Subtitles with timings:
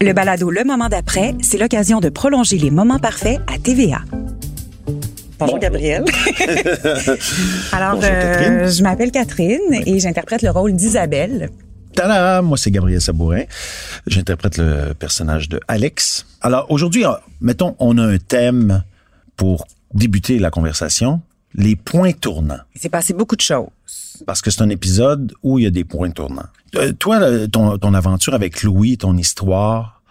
[0.00, 4.02] Le balado Le Moment d'après, c'est l'occasion de prolonger les moments parfaits à TVA.
[5.38, 6.04] Bonjour Gabrielle.
[7.72, 8.52] Alors, Bonjour, Catherine.
[8.52, 11.50] euh, je m'appelle Catherine et j'interprète le rôle d'Isabelle.
[11.94, 12.42] Tada!
[12.42, 13.42] Moi, c'est Gabriel Sabourin.
[14.06, 16.26] J'interprète le personnage de Alex.
[16.40, 18.82] Alors, aujourd'hui, euh, mettons, on a un thème
[19.36, 21.20] pour débuter la conversation.
[21.54, 22.58] Les points tournants.
[22.74, 23.66] Il s'est passé beaucoup de choses.
[24.26, 26.46] Parce que c'est un épisode où il y a des points tournants.
[26.76, 30.02] Euh, toi, ton, ton aventure avec Louis, ton histoire,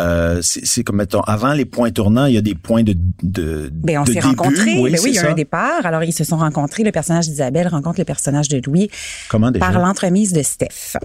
[0.00, 3.68] euh, c'est comme, mettons, avant les points tournants, il y a des points de, de,
[3.72, 4.78] Ben, on s'est rencontrés.
[4.78, 5.34] Oui, Ben oui, il y a un ça.
[5.34, 5.84] départ.
[5.84, 6.84] Alors, ils se sont rencontrés.
[6.84, 8.90] Le personnage d'Isabelle rencontre le personnage de Louis
[9.28, 10.96] Comment par l'entremise de Steph.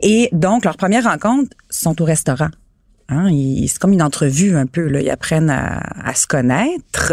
[0.00, 2.48] Et donc, leur première rencontre sont au restaurant.
[3.08, 3.28] Hein,
[3.68, 4.88] c'est comme une entrevue un peu.
[4.88, 5.00] Là.
[5.00, 7.12] Ils apprennent à, à se connaître.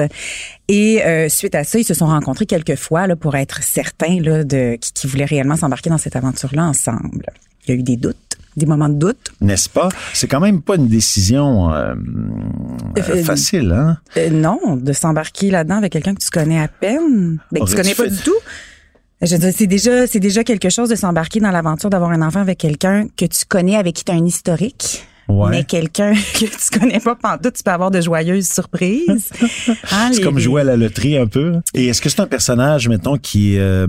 [0.68, 4.20] Et euh, suite à ça, ils se sont rencontrés quelques fois là, pour être certains
[4.20, 7.26] là, de qui, qui voulaient réellement s'embarquer dans cette aventure-là ensemble.
[7.68, 8.18] Il y a eu des doutes,
[8.58, 9.32] des moments de doute.
[9.40, 9.90] N'est-ce pas?
[10.14, 11.94] C'est quand même pas une décision euh,
[12.98, 13.98] euh, Euh, facile, hein?
[14.18, 17.76] Euh, non, de s'embarquer là-dedans avec quelqu'un que tu connais à peine, ben, que tu
[17.76, 18.34] connais pas fait- du tout.
[19.22, 22.58] Je c'est déjà, c'est déjà quelque chose de s'embarquer dans l'aventure d'avoir un enfant avec
[22.58, 25.06] quelqu'un que tu connais, avec qui tu as un historique.
[25.30, 25.50] Ouais.
[25.52, 29.30] Mais quelqu'un que tu connais pas pendant tu peux avoir de joyeuses surprises.
[29.92, 31.54] Hein, C'est les- comme jouer à la loterie un peu.
[31.74, 33.88] Et est-ce que c'est un personnage, mettons, qui est, euh,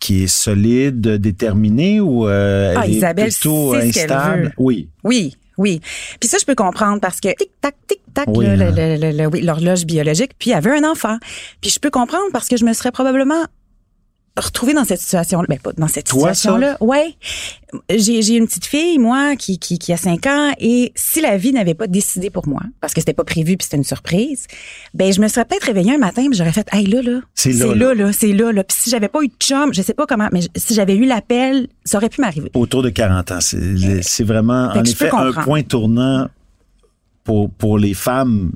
[0.00, 4.42] qui est solide, déterminé ou euh, Ah, elle est Isabelle plutôt instable?
[4.44, 4.50] veut.
[4.58, 4.88] Oui.
[5.04, 5.80] Oui, oui.
[6.20, 8.56] Puis ça, je peux comprendre parce que tic-tac, tic-tac, Oui, hein.
[8.56, 11.18] le- le- le- le- oui, l'horloge biologique, puis elle avait un enfant.
[11.60, 13.44] Puis je peux comprendre parce que je me serais probablement
[14.36, 17.14] retrouvée dans cette situation ben pas dans cette Toi, situation là ouais.
[17.90, 21.36] J'ai j'ai une petite fille moi qui qui qui a 5 ans et si la
[21.36, 24.46] vie n'avait pas décidé pour moi parce que c'était pas prévu puis c'était une surprise
[24.94, 27.20] ben je me serais peut-être réveillée un matin puis j'aurais fait hey là là.
[27.34, 28.12] C'est là, c'est là là.
[28.12, 28.64] c'est là là.
[28.64, 31.04] Puis si j'avais pas eu de chum je sais pas comment mais si j'avais eu
[31.04, 32.50] l'appel ça aurait pu m'arriver.
[32.54, 33.40] Autour de 40 ans.
[33.40, 36.28] C'est c'est vraiment, Fait en effet, un point tournant
[37.24, 38.52] pour, pour les femmes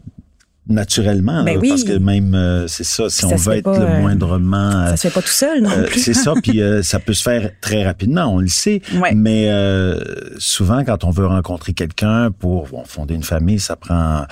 [0.69, 1.45] naturellement.
[1.45, 1.69] Ben là, oui.
[1.71, 4.71] Parce que même, euh, c'est ça, si Ça on veut être pas, le euh, moindrement...
[4.83, 6.99] euh, ça se fait pas tout seul non Euh, plus c'est ça, puis euh, ça
[6.99, 8.83] peut se faire très rapidement, on le sait.
[8.95, 9.15] Ouais.
[9.15, 10.01] Mais euh,
[10.39, 14.27] souvent, quand on veut rencontrer quelqu'un pour bon, fonder une famille, ça prend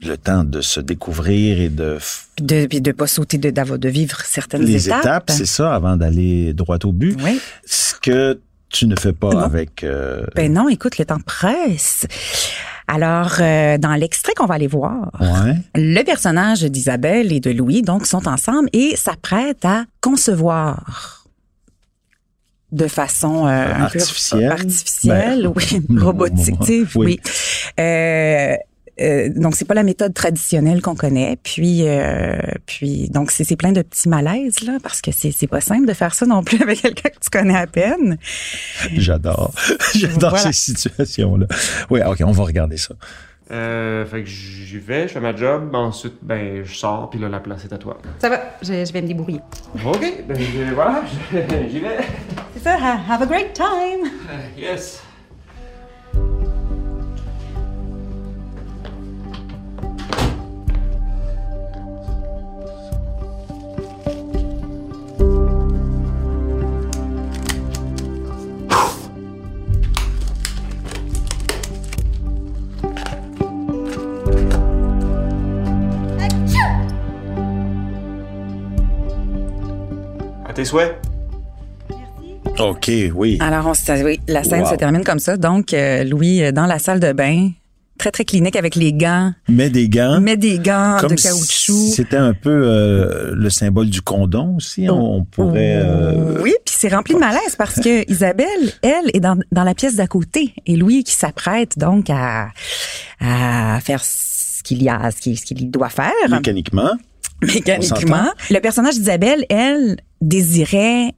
[0.00, 1.98] le temps de se découvrir et de
[2.40, 5.00] de, puis de pas sauter de, d'avoir- de vivre certaines les étapes.
[5.00, 7.16] étapes, c'est ça, avant d'aller droit au but.
[7.24, 7.40] Oui.
[7.66, 8.38] Ce que
[8.70, 9.38] tu ne fais pas Non.
[9.40, 9.82] avec.
[9.82, 12.06] euh, Ben non, écoute, le temps presse.
[12.88, 15.54] Alors, euh, dans l'extrait qu'on va aller voir, ouais.
[15.74, 21.26] le personnage d'Isabelle et de Louis, donc, sont ensemble et s'apprêtent à concevoir
[22.72, 24.46] de façon euh, un Artificielle.
[24.46, 27.20] peu artificielle, Ben, oui, robotique, oui.
[27.78, 28.54] Euh,
[29.00, 31.36] euh, donc c'est pas la méthode traditionnelle qu'on connaît.
[31.42, 35.60] Puis, euh, puis donc c'est plein de petits malaises là parce que c'est c'est pas
[35.60, 38.18] simple de faire ça non plus avec quelqu'un que tu connais à peine.
[38.94, 39.52] J'adore.
[39.94, 40.52] J'adore Voilà.
[40.52, 41.46] ces situations-là.
[41.90, 42.94] Oui, OK, on va regarder ça.
[43.50, 47.30] Euh, fait que j'y vais, je fais ma job, ensuite, ben, je sors, puis là,
[47.30, 47.96] la place est à toi.
[48.18, 49.40] Ça va, je, je vais me débrouiller.
[49.86, 50.36] OK, ben,
[50.74, 51.02] voilà,
[51.70, 51.96] j'y vais.
[52.54, 54.10] C'est ça, ha- have a great time.
[54.58, 55.00] Yes.
[80.58, 80.92] Tes souhaits?
[82.58, 83.38] OK, oui.
[83.40, 84.70] Alors, on se- oui, la scène Wow.
[84.70, 85.36] se termine comme ça.
[85.36, 87.50] Donc, euh, Louis, euh, dans la salle de bain,
[87.96, 90.20] très, très clinique avec les gants, Mets des gants.
[90.20, 91.92] met des gants Comme de si caoutchouc.
[91.94, 94.88] C'était un peu euh, le symbole du condom aussi.
[94.90, 95.80] On, on pourrait.
[95.80, 99.74] euh, Oui, puis c'est rempli de malaise parce que Isabelle, elle, est dans, dans la
[99.76, 102.48] pièce d'à côté et Louis qui s'apprête donc à,
[103.20, 106.90] à faire ce qu'il y a, ce qu'il, ce qu'il doit faire mécaniquement.
[107.42, 108.28] Mécaniquement.
[108.50, 111.12] Le personnage d'Isabelle, elle, désirait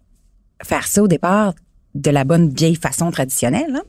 [0.62, 1.54] faire ça au départ
[1.96, 3.74] de la bonne vieille façon traditionnelle.
[3.74, 3.82] hein.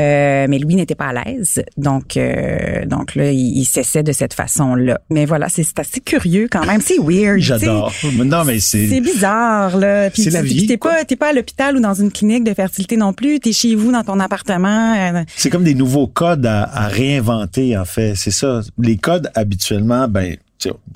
[0.00, 1.62] Euh, mais Louis n'était pas à l'aise.
[1.76, 5.00] Donc, euh, donc là, il, il cessait de cette façon-là.
[5.10, 6.80] Mais voilà, c'est, assez curieux quand même.
[6.80, 7.40] C'est weird.
[7.40, 7.92] J'adore.
[8.24, 9.00] Non, mais C'est c'est.
[9.02, 10.08] bizarre, là.
[10.08, 12.44] Puis C'est la tu- vie, T'es pas, t'es pas à l'hôpital ou dans une clinique
[12.44, 13.38] de fertilité non plus.
[13.38, 14.94] T'es chez vous, dans ton appartement.
[14.94, 18.14] euh, C'est comme des nouveaux codes à, à réinventer, en fait.
[18.14, 18.62] C'est ça.
[18.78, 20.36] Les codes, habituellement, ben,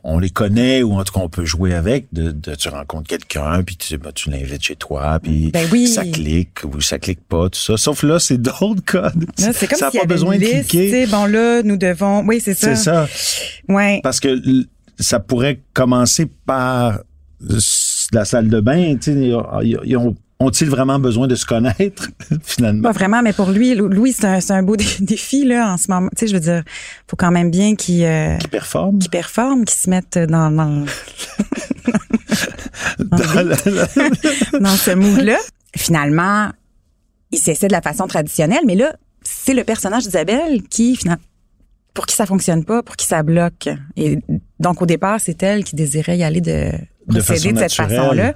[0.04, 2.06] on les connaît ou en tout cas on peut jouer avec.
[2.12, 5.86] De, de- tu rencontres quelqu'un, puis tu, ben, tu l'invites chez toi, puis Ben oui.
[5.88, 7.76] ça clique ou ça clique pas, tout ça.
[7.76, 9.26] Sauf là, c'est d'autres codes.
[9.36, 11.06] C'est comme ça n'a pas besoin de liste, cliquer.
[11.06, 12.24] Bon, là, nous devons...
[12.26, 12.74] Oui, c'est ça.
[12.74, 13.08] C'est ça.
[13.68, 14.00] Ouais.
[14.02, 14.40] Parce que
[14.98, 17.00] ça pourrait commencer par
[18.12, 19.32] la salle de bain, tu sais,
[19.84, 22.08] ils ont- ont-ils vraiment besoin de se connaître,
[22.42, 22.82] finalement?
[22.82, 26.08] Pas vraiment, mais pour lui, Louis, c'est un, beau dé- défi là en ce moment.
[26.16, 26.62] Tu sais, je veux dire,
[27.08, 28.98] faut quand même bien qu'il euh, performe?
[28.98, 30.84] qu'il performe, qu'il se mette dans dans,
[32.98, 33.56] Dans la-
[34.60, 35.36] dans ce mood-là.
[35.76, 36.50] Finalement,
[37.30, 41.22] il s'essaie de la façon traditionnelle, mais là, c'est le personnage d'Isabelle qui, finalement,
[41.94, 43.68] pour qui ça fonctionne pas, pour qui ça bloque.
[43.96, 44.18] Et
[44.58, 46.72] donc, au départ, c'est elle qui désirait y aller de
[47.08, 48.32] De procéder façon de, cette façon-là.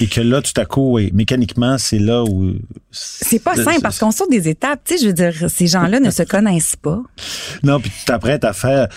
[0.00, 2.54] Et que là, tout à coup, oui, mécaniquement, c'est là où...
[2.90, 4.80] C'est pas simple parce qu'on saute des étapes.
[4.84, 7.02] Tu sais, je veux dire, ces gens-là ne se connaissent pas.
[7.62, 8.88] Non, puis tu t'apprêtes à faire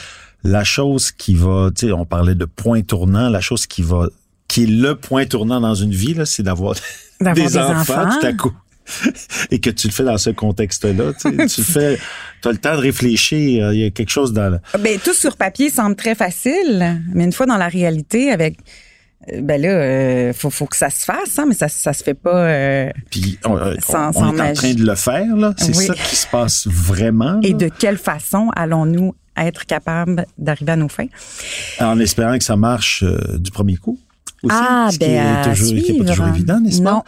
[0.43, 4.07] la chose qui va, tu sais, on parlait de point tournant, la chose qui va,
[4.47, 6.75] qui est le point tournant dans une vie, là, c'est d'avoir
[7.19, 8.19] D'avoir des, des enfants, enfants.
[8.19, 8.53] tout à coup.
[9.51, 11.99] Et que tu le fais dans ce contexte-là, tu sais, tu le fais,
[12.41, 14.59] tu as le temps de réfléchir, il y a quelque chose dans le...
[14.79, 18.57] Ben, tout sur papier semble très facile, mais une fois dans la réalité, avec
[19.31, 22.03] euh, ben là, euh, faut, faut que ça se fasse, hein, mais ça, ça se
[22.03, 22.45] fait pas.
[22.45, 25.53] euh, Puis on, on- Sans- on est en train de le faire, là.
[25.57, 25.85] C'est Oui.
[25.87, 27.39] ça qui se passe vraiment.
[27.41, 31.07] et de quelle façon allons-nous être capables d'arriver à nos fins?
[31.79, 33.99] En espérant que ça marche euh, du premier coup.
[34.43, 36.91] Aussi, Ah, ce qui ben, est à toujours, qui est pas toujours évident, n'est-ce pas?
[36.91, 37.03] Non.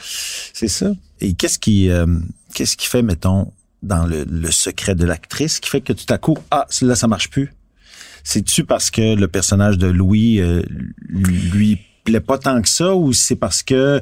[0.54, 0.92] C'est ça.
[1.22, 2.06] Et qu'est-ce qui, euh,
[2.54, 3.52] qu'est-ce qui fait, mettons,
[3.84, 7.08] dans le, le secret de l'actrice, qui fait que tout à coup, ah, là, ça
[7.08, 7.54] marche plus?
[8.24, 10.62] C'est-tu parce que le personnage de Louis euh,
[11.10, 14.02] lui plaît pas tant que ça, ou c'est parce que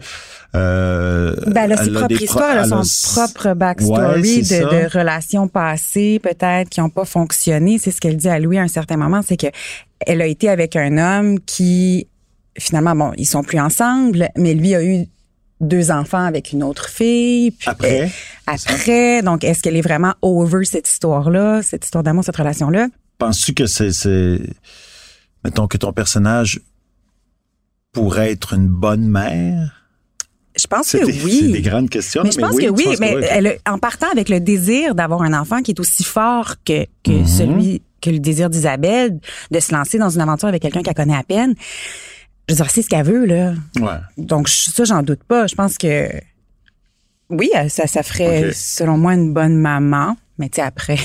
[0.56, 4.98] euh, Ben, elle a ses propres histoires, elle a elle son propre backstory de, de
[4.98, 7.78] relations passées, peut-être, qui n'ont pas fonctionné.
[7.78, 9.48] C'est ce qu'elle dit à Louis à un certain moment, c'est que
[10.00, 12.08] elle a été avec un homme qui,
[12.58, 15.06] finalement, bon, ils sont plus ensemble, mais lui a eu
[15.62, 17.52] deux enfants avec une autre fille.
[17.52, 18.12] puis- Après,
[18.48, 22.88] Après, donc, est-ce qu'elle est vraiment over cette histoire-là, cette histoire d'amour, cette relation-là?
[23.18, 24.42] penses-tu que c'est, c'est,
[25.46, 26.60] mettons que ton personnage
[27.94, 29.82] pourrait être une bonne mère?
[30.58, 31.52] Je pense que des, c'est oui.
[31.52, 32.24] des grandes questions.
[32.24, 35.34] Mais je pense que tu oui, mais elle en partant avec le désir d'avoir un
[35.34, 37.28] enfant qui est aussi fort que, que Mhm.
[37.28, 39.20] celui, que le désir d'Isabelle,
[39.52, 41.56] de se lancer dans une aventure avec quelqu'un qu'elle connaît à peine.
[42.48, 43.54] Je veux dire, c'est ce qu'elle veut, là.
[43.80, 43.98] Ouais.
[44.18, 45.48] Donc, je- ça, j'en doute pas.
[45.48, 46.10] Je pense que,
[47.30, 50.16] oui, euh, ça, ça ferait, selon moi, une bonne maman.
[50.38, 50.98] Mais tu sais, après,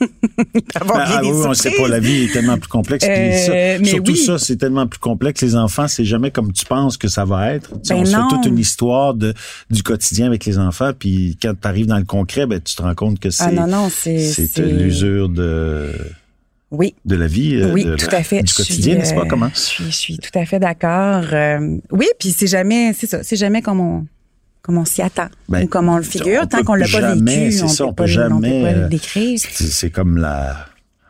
[0.74, 3.04] avoir Ben, ah oui, on sait pas, la vie est tellement plus complexe.
[3.08, 4.16] Euh, ça- mais surtout oui.
[4.18, 5.42] ça, c'est tellement plus complexe.
[5.42, 7.70] Les enfants, c'est jamais comme tu penses que ça va être.
[7.88, 8.28] Ben on se fait non.
[8.28, 9.34] toute une histoire de,
[9.70, 12.82] du quotidien avec les enfants, puis quand tu arrives dans le concret, ben, tu te
[12.82, 14.18] rends compte que c'est Ah non, non, c'est...
[14.20, 15.92] c'est c'est- l'usure de,
[16.70, 18.42] Oui, de la vie, euh, Oui, de tout la- à fait.
[18.42, 19.22] du quotidien, n'est-ce pas?
[19.22, 19.48] euh, Comment?
[19.54, 21.24] Je suis, je suis tout à fait d'accord.
[21.32, 24.06] Euh, oui, puis c'est jamais, c'est ça, c'est jamais comme on,
[24.60, 26.40] comme on s'y attend Ben, ou comme on le figure.
[26.42, 28.10] on Tant peut qu'on l'a pas jamais, vécu, c'est on ça, peut on pas, peut
[28.10, 29.38] on peut jamais, pas le décrire.
[29.40, 30.66] C'est c'est comme la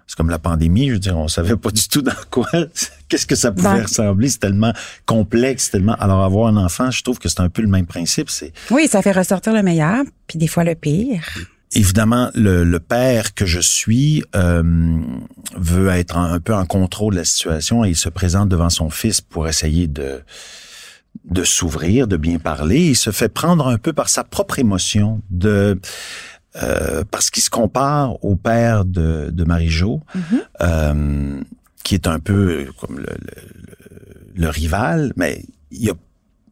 [0.06, 2.46] c'est comme la pandémie, je veux dire, on savait pas du tout dans quoi,
[3.08, 3.82] qu'est-ce que ça pouvait Ben.
[3.82, 4.72] ressembler, c'est tellement
[5.06, 5.94] complexe, tellement.
[5.96, 8.30] Alors avoir un enfant, je trouve que c'est un peu le même principe.
[8.30, 11.24] C'est Oui, ça fait ressortir le meilleur, puis des fois le pire.
[11.74, 14.62] Évidemment le, le père que je suis euh,
[15.56, 18.70] veut être un, un peu en contrôle de la situation et il se présente devant
[18.70, 20.22] son fils pour essayer de
[21.24, 22.88] de s'ouvrir, de bien parler.
[22.90, 25.80] Il se fait prendre un peu par sa propre émotion de
[26.62, 30.00] euh, parce qu'il se compare au père de, de Marie-Jo,
[30.62, 31.40] euh,
[31.84, 33.42] qui est un peu comme le, le-
[34.34, 35.94] le rival, mais il y a,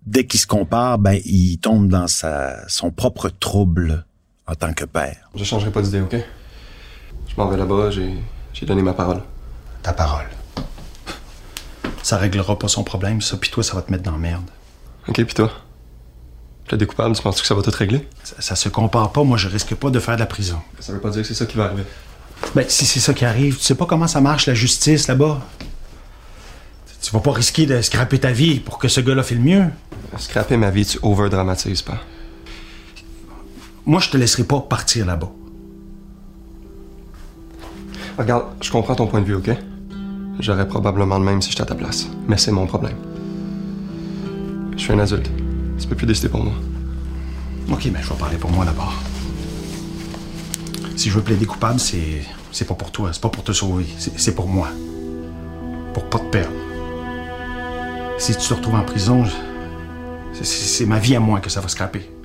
[0.04, 4.04] dès qu'il se compare, ben il tombe dans sa son propre trouble
[4.46, 5.16] en tant que père.
[5.34, 6.16] Je changerai pas d'idée, ok?
[7.28, 8.14] Je m'en vais là-bas, j'ai,
[8.52, 9.22] j'ai donné ma parole.
[9.82, 10.26] Ta parole.
[12.02, 14.48] Ça réglera pas son problème, ça, puis toi, ça va te mettre dans la merde.
[15.08, 15.50] Ok, pis toi?
[16.70, 18.08] Le découpable, tu penses que ça va tout régler?
[18.24, 20.60] Ça, ça se compare pas, moi, je risque pas de faire de la prison.
[20.80, 21.84] Ça veut pas dire que c'est ça qui va arriver.
[22.54, 25.40] Ben, si c'est ça qui arrive, tu sais pas comment ça marche, la justice, là-bas.
[27.00, 29.64] Tu vas pas risquer de scraper ta vie pour que ce gars-là fait le mieux.
[30.18, 31.98] Scraper ma vie, tu over-dramatises pas.
[33.86, 35.30] Moi, je te laisserai pas partir là-bas.
[38.18, 39.50] Regarde, je comprends ton point de vue, ok?
[40.40, 42.08] J'aurais probablement le même si j'étais à ta place.
[42.26, 42.96] Mais c'est mon problème.
[44.72, 45.30] Je suis un adulte.
[45.78, 46.54] Tu peux plus décider pour moi.
[47.70, 48.94] OK, mais je vais parler pour moi d'abord.
[50.96, 52.22] Si je veux plaider coupable, c'est.
[52.50, 54.68] C'est pas pour toi, c'est pas pour te sauver, c'est pour moi.
[55.92, 56.54] Pour pas te perdre.
[58.18, 59.24] Si tu te retrouves en prison,
[60.32, 62.15] c'est ma vie à moi que ça va scraper.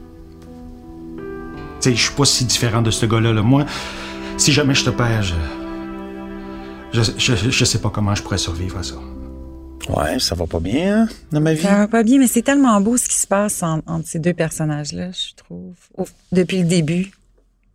[1.81, 3.33] Tu sais, je suis pas si différent de ce gars-là.
[3.33, 3.41] là.
[3.41, 3.65] Moi,
[4.37, 5.33] si jamais je te perds, je.
[6.93, 8.95] Je, je, je sais pas comment je pourrais survivre à ça.
[9.89, 11.61] Ouais, ça va pas bien hein, dans ma vie.
[11.63, 14.19] Ça va pas bien, mais c'est tellement beau ce qui se passe en- entre ces
[14.19, 17.11] deux personnages-là, je trouve, au- depuis le début.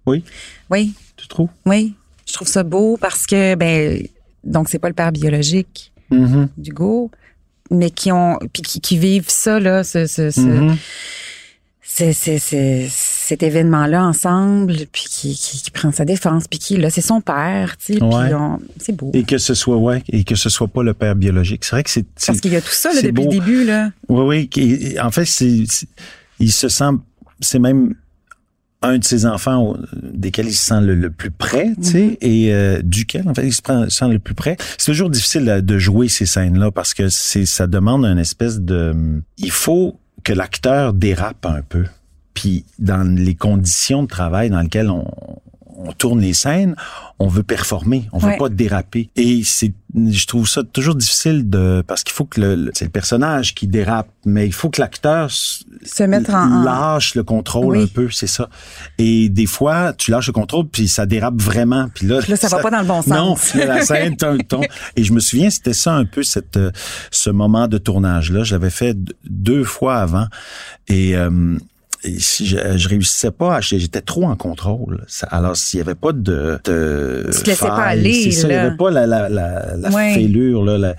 [0.07, 0.23] Oui,
[0.71, 1.49] Oui, tu trouves?
[1.65, 1.95] oui.
[2.29, 4.07] Je trouve ça beau parce que, ben,
[4.45, 6.49] donc c'est pas le père biologique Mhm.
[6.59, 7.11] d'Hugo,
[7.71, 10.77] mais qui ont puis qui, qui vivent ça là, ce, ce, ce- Mhm.
[11.89, 16.77] C'est c'est c'est cet événement-là ensemble, puis qui, qui, qui prend sa défense, puis qui
[16.77, 18.31] là c'est son père, tu sais, Ouais.
[18.79, 19.11] c'est beau.
[19.15, 21.65] Et que ce soit, ouais, et que ce soit pas le père biologique.
[21.65, 22.05] C'est vrai que c'est.
[22.27, 23.23] Parce qu'il y a tout ça là, depuis beau.
[23.25, 23.91] le début là.
[24.09, 24.97] Oui, oui.
[25.01, 25.65] En fait, c'est,
[26.39, 26.91] il se sent,
[27.41, 27.95] c'est même
[28.83, 32.53] un de ses enfants desquels il se sent le, le plus près, tu sais, et
[32.53, 34.57] euh, duquel, en fait, il se prend- se sent le plus près.
[34.79, 38.61] C'est toujours difficile euh, de jouer ces scènes-là parce que c'est, ça demande une espèce
[38.61, 38.95] de,
[39.39, 41.85] il faut que l'acteur dérape un peu.
[42.35, 45.07] Puis dans les conditions de travail dans lesquelles on,
[45.79, 46.75] on tourne les scènes,
[47.19, 48.39] on veut performer, on veut Ouais.
[48.39, 49.11] pas déraper.
[49.17, 52.85] Et c'est, je trouve ça toujours difficile de, parce qu'il faut que le, le- c'est
[52.87, 57.77] le personnage qui dérape, mais il faut que l'acteur Se mettre en, lâche le contrôle
[57.77, 57.83] Oui.
[57.85, 58.49] un peu, c'est ça.
[58.99, 62.37] Et des fois, tu lâches le contrôle puis ça dérape vraiment, puis là, Puis là,
[62.37, 63.51] ça va pas dans le bon Non, sens.
[63.51, 64.61] puis là, la scène ton, ton-
[64.97, 66.71] Et je me souviens, c'était ça un peu cette euh,
[67.11, 68.43] ce moment de tournage là.
[68.45, 70.27] Je l'avais fait deux fois avant
[70.89, 71.59] et euh, et
[72.19, 75.05] si je, je réussissais pas, à- j'étais trop en contrôle.
[75.31, 78.49] Alors s'il y avait pas de, de Tu te laissais pas faille, aller, c'est ça,
[78.49, 78.63] il y là.
[78.67, 80.15] avait pas la la la, la Ouais.
[80.15, 80.79] fêlure là.
[80.79, 80.95] La,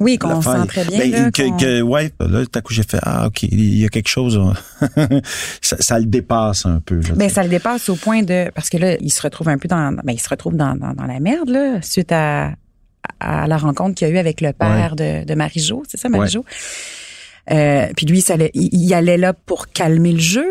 [0.00, 1.30] Oui, la qu'on sent très bien Ben, là.
[1.32, 4.08] que, que- ouais, là, tout à coup, j'ai fait, ah, OK, il y a quelque
[4.08, 4.52] chose, hein.
[5.60, 6.96] ça, ça le dépasse un peu.
[7.00, 9.58] là, Ben ça le dépasse au point de parce que là il se retrouve un
[9.58, 12.52] peu dans ben il se retrouve dans, dans, dans la merde là suite à
[13.20, 16.08] à la rencontre qu'il y a eu avec le père de, de Marie-Jo, c'est ça
[16.08, 16.44] Marie-Jo?
[17.50, 20.46] Euh, puis lui ça allait- il, il allait là pour calmer le jeu.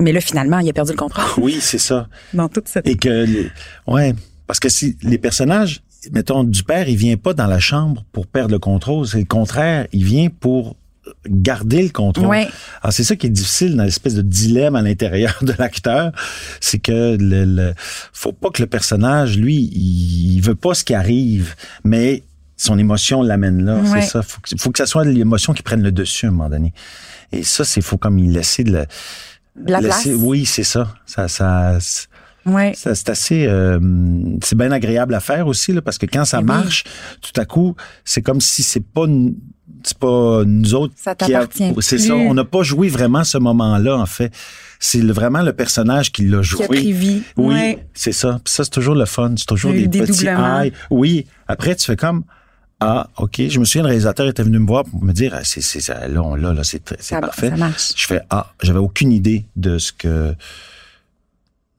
[0.00, 2.08] Mais là finalement, il a perdu le contrôle Oui, c'est ça.
[2.32, 3.50] dans toute cette Et que, les-
[3.86, 4.14] ouais,
[4.46, 5.82] parce que si les personnages,
[6.12, 9.24] mettons, du père, il vient pas dans la chambre pour perdre le contrôle, c'est le
[9.24, 10.76] contraire, il vient pour
[11.28, 12.26] garder le contrôle.
[12.26, 12.48] Ouais.
[12.82, 16.12] Alors c'est ça qui est difficile dans l'espèce de dilemme à l'intérieur de l'acteur,
[16.60, 17.74] c'est que le, le
[18.12, 22.22] faut pas que le personnage lui il, il veut pas ce qui arrive, mais
[22.56, 24.00] son émotion l'amène là, Ouais.
[24.02, 24.22] c'est ça.
[24.22, 26.72] Faut que, faut que ça soit l'émotion qui prenne le dessus à un moment donné.
[27.32, 28.86] Et ça c'est faut comme il laisser de la,
[29.56, 30.04] de la place.
[30.06, 31.78] laisser- oui c'est ça, ça ça
[32.46, 32.74] Ouais.
[32.76, 33.80] ça, c'est assez, euh,
[34.42, 36.46] c'est bien agréable à faire aussi là, parce que quand ça Eh oui.
[36.46, 36.84] marche,
[37.22, 39.06] tout à coup, c'est comme si c'est pas,
[39.82, 43.24] c'est pas nous autres Ça qui a- t'appartient C'est ça, on n'a pas joué vraiment
[43.24, 44.30] ce moment-là en fait.
[44.78, 46.64] C'est vraiment le personnage qui l'a Qui joué.
[46.64, 47.22] a pris vie.
[47.38, 47.86] Oui, Ouais.
[47.94, 48.38] c'est ça.
[48.44, 49.32] Puis ça, c'est toujours le fun.
[49.38, 50.70] C'est toujours a des petits highs.
[50.90, 51.26] Oui.
[51.48, 52.24] Après, tu fais comme,
[52.80, 53.40] ah, OK.
[53.48, 55.80] Je me souviens, le réalisateur était venu me voir pour me dire, ah, c'est, c'est,
[55.80, 57.50] ça, là, on l'a, là, c'est, très- c'est Ça- parfait.
[57.50, 57.92] ça marche.
[57.96, 60.34] Je fais, ah, j'avais aucune idée de ce que,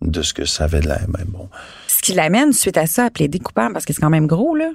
[0.01, 1.05] de ce que ça avait de l'air.
[1.17, 1.49] Mais bon.
[1.87, 4.55] Ce qui l'amène suite à ça à plaider coupable parce que c'est quand même gros
[4.55, 4.71] là.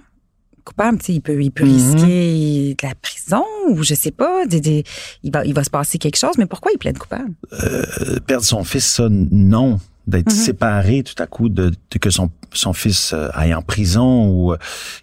[0.64, 1.72] Coupable, tu sais, il peut, il peut Mhm.
[1.74, 4.84] risquer de la prison ou je sais pas, des- des-
[5.22, 6.36] il va, il va se passer quelque chose.
[6.38, 7.32] Mais pourquoi il plaide coupable?
[7.54, 9.80] Euh, perdre son fils, ça, non.
[10.06, 10.38] D'être Mhm.
[10.38, 14.52] séparé tout à coup de, de que son, son fils euh, aille en prison ou
[14.52, 14.56] euh,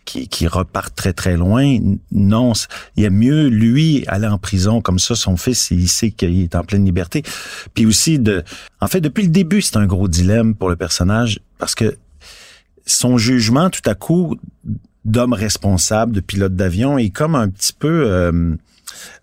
[0.05, 1.77] qui, qui reparte très très loin.
[2.11, 2.53] Non,
[2.95, 5.15] il y a mieux lui aller en prison comme ça.
[5.15, 7.23] Son fils, il sait qu'il est en pleine liberté.
[7.73, 8.43] Puis aussi de,
[8.81, 11.95] en fait, depuis le début, c'est un gros dilemme pour le personnage parce que
[12.85, 14.35] son jugement tout à coup
[15.05, 18.55] d'homme responsable, de pilote d'avion, est comme un petit peu euh,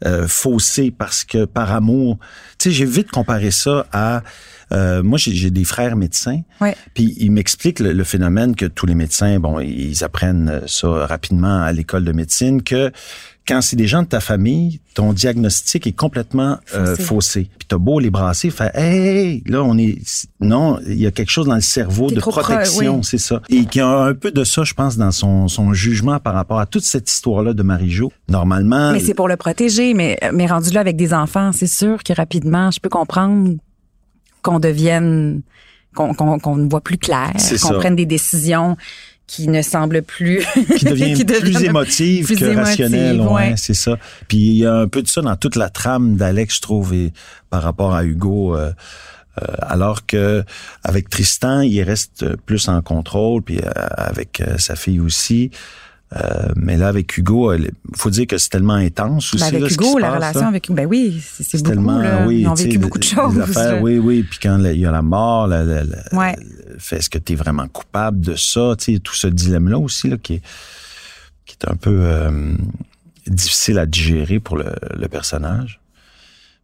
[0.06, 2.18] euh, faussé parce que par amour,
[2.58, 4.22] tu sais, j'ai vite comparé ça à
[4.72, 6.74] euh, moi j'ai des frères médecins, Ouais.
[6.94, 11.62] puis ils m'expliquent le, le phénomène que tous les médecins, bon, ils apprennent ça rapidement
[11.62, 12.90] à l'école de médecine que
[13.46, 17.50] quand c'est des gens de ta famille, ton diagnostic est complètement euh, Faussé.
[17.58, 19.98] Puis t'as beau les brasser, fait hey, là on est
[20.40, 23.04] non, il y a quelque chose dans le cerveau de protection, oui.
[23.04, 23.42] c'est ça.
[23.50, 26.32] Et qu'il y a un peu de ça, je pense, dans son, son jugement par
[26.32, 28.10] rapport à toute cette histoire-là de Marie-Jo.
[28.30, 29.92] Normalement, Mais c'est pour le protéger.
[29.92, 33.50] Mais, mais rendu là avec des enfants, c'est sûr que rapidement, je peux comprendre
[34.44, 35.42] qu'on devienne,
[35.96, 38.76] qu'on qu'on qu'on voit plus clair, qu'on prenne des décisions
[39.26, 40.44] qui ne semblent plus
[40.78, 43.54] qui devient qui plus émotive plus que émotive, rationnelle, ouais, ouais.
[43.56, 43.96] c'est ça.
[44.28, 46.94] Puis il y a un peu de ça dans toute la trame d'Alex, je trouve,
[46.94, 47.12] et
[47.50, 48.56] par rapport à Hugo.
[48.56, 48.72] euh,
[49.42, 50.44] euh, alors que
[50.84, 55.50] avec Tristan, il reste plus en contrôle, puis euh, avec sa fille aussi.
[56.16, 59.42] Euh, mais là, avec Hugo, il faut dire que c'est tellement intense aussi.
[59.42, 60.46] Ben, avec là, ce qui Hugo, la passe, relation là.
[60.48, 61.68] avec Hugo, ben oui, c'est beaucoup.
[61.70, 62.26] tellement, là.
[62.26, 63.38] oui, Ils ont vécu beaucoup de choses.
[63.40, 64.22] affaires, oui, oui.
[64.22, 66.36] Puis quand il y a la mort, la, la- la- Ouais.
[66.92, 70.16] est-ce que tu es vraiment coupable de ça, tu sais, tout ce dilemme-là aussi, là,
[70.16, 70.42] qui est,
[71.46, 72.54] qui est un peu euh,
[73.26, 74.66] difficile à digérer pour le,
[74.96, 75.80] le personnage.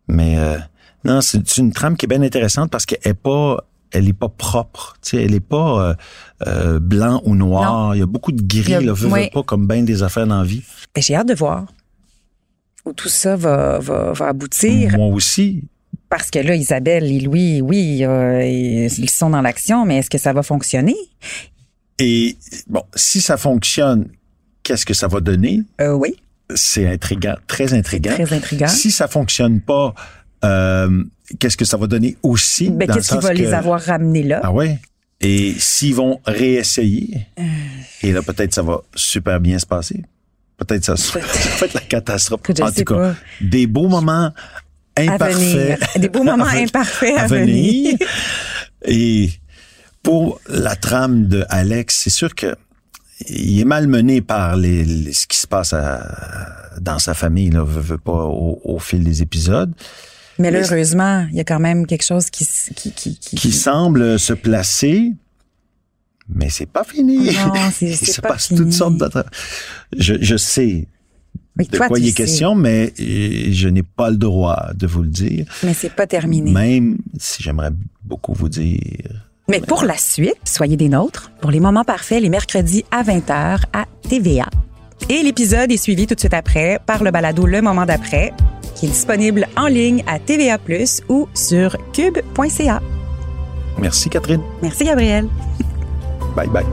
[0.06, 0.58] Mais euh,
[1.04, 4.12] non, c'est c'est une trame qui est bien intéressante parce qu'elle est pas elle est
[4.12, 5.94] pas propre, tu sais, elle est pas euh,
[6.46, 7.94] euh, blanc ou noir.
[7.94, 9.30] Il y a beaucoup de gris, Il y a- là, ouais.
[9.32, 10.62] pas comme bien des affaires dans la vie.
[10.94, 11.66] Ben, J'ai hâte de voir
[12.86, 14.92] où tout ça va, va, va aboutir.
[14.96, 15.64] Moi aussi,
[16.08, 20.18] Parce que là, Isabelle et Louis, oui, euh, ils sont dans l'action, mais est-ce que
[20.18, 20.96] ça va fonctionner?
[21.98, 24.08] Et bon, si ça fonctionne,
[24.62, 25.60] qu'est-ce que ça va donner?
[25.80, 26.16] Euh, oui.
[26.54, 28.12] C'est intriguant, très intriguant.
[28.14, 28.66] Très intriguant.
[28.68, 29.94] Si ça fonctionne pas,
[30.44, 31.04] euh,
[31.38, 32.70] qu'est-ce que ça va donner aussi?
[32.70, 34.40] Ben, dans le qu'est-ce qui va les que- avoir ramenés là?
[34.42, 34.78] Ah ouais?
[35.20, 37.42] Et s'ils vont réessayer, Euh.
[38.02, 40.02] et là, peut-être ça va super bien se passer.
[40.56, 42.40] Peut-être ça, ça va être la catastrophe.
[42.44, 43.14] Écoute, en tout cas, pas.
[43.40, 44.32] des beaux moments
[44.96, 45.36] à imparfaits.
[45.36, 45.78] venir.
[45.96, 47.96] Des beaux moments imparfaits à, à venir.
[48.86, 49.30] Et
[50.02, 52.56] pour la trame de Alex, c'est sûr que
[53.28, 57.62] il est malmené par les, les- ce qui se passe à- dans sa famille, là,
[57.62, 59.74] veut, veut pas au, au fil des épisodes,
[60.40, 64.18] Mais heureusement, il y a quand même quelque chose qui qui qui qui, qui semble
[64.18, 65.12] se placer,
[66.28, 67.26] mais c'est pas fini.
[67.26, 68.60] Non, c'est- Il se pas passe fini.
[68.60, 69.26] toutes sortes d'autres.
[69.96, 70.86] Je, je sais
[71.56, 72.14] Mais de toi, quoi il est sais.
[72.14, 75.46] question, mais euh, je n'ai pas le droit de vous le dire.
[75.64, 76.52] Mais c'est pas terminé.
[76.52, 77.70] Même si j'aimerais
[78.04, 79.26] beaucoup vous dire.
[79.48, 83.62] Mais pour la suite, soyez des nôtres pour les moments parfaits les mercredis à 20h
[83.72, 84.48] à TVA.
[85.08, 88.32] Et l'épisode est suivi tout de suite après par le balado Le moment d'après,
[88.80, 90.58] qui est disponible en ligne à TVA+
[91.10, 92.80] ou sur cube.ca.
[93.78, 94.40] Merci Catherine.
[94.62, 95.28] Merci Gabriel.
[96.34, 96.64] Bye bye.